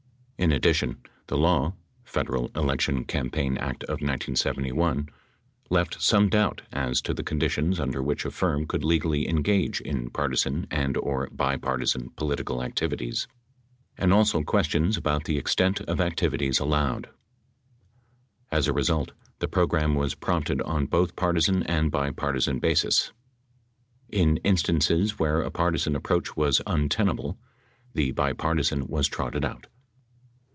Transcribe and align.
In 0.43 0.51
addition, 0.51 0.97
the 1.27 1.37
law 1.37 1.75
(Federal 2.03 2.49
Election 2.55 3.05
Campaign 3.05 3.59
Act 3.59 3.83
of 3.83 4.01
1971) 4.01 5.07
left 5.69 6.01
some 6.01 6.29
doubt 6.29 6.63
as 6.73 6.99
to 7.03 7.13
the 7.13 7.23
conditions 7.23 7.79
under 7.79 8.01
which 8.01 8.25
a 8.25 8.31
firm 8.31 8.65
could 8.65 8.83
legally 8.83 9.29
engage 9.29 9.81
in 9.81 10.09
partisan 10.09 10.65
and/or 10.71 11.29
bipartisan 11.31 12.09
political 12.15 12.63
activities 12.63 13.27
and 13.99 14.11
also 14.11 14.41
questions 14.41 14.97
about 14.97 15.25
the 15.25 15.37
extent 15.37 15.79
of 15.81 16.01
activities 16.01 16.59
allowed. 16.59 17.07
As 18.51 18.67
a 18.67 18.73
result 18.73 19.11
the 19.37 19.47
program 19.47 19.93
was 19.93 20.15
prompted 20.15 20.59
on 20.63 20.87
both 20.87 21.15
par 21.15 21.33
tisan 21.33 21.61
and 21.67 21.91
bipartisan 21.91 22.57
basis. 22.57 23.11
In 24.09 24.37
instances 24.37 25.19
where 25.19 25.43
a 25.43 25.51
partisan 25.51 25.95
approach 25.95 26.35
was 26.35 26.61
untenable, 26.65 27.37
the 27.93 28.09
bipartisan 28.11 28.87
was 28.87 29.07
trotted 29.07 29.45
out. 29.45 29.67